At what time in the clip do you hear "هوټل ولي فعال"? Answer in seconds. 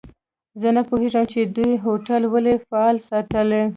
1.85-2.95